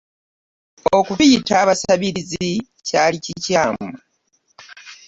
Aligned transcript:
Okutuyita 0.97 1.53
abasabirizi 1.63 2.49
kyali 2.87 3.17
kikyamu. 3.25 3.89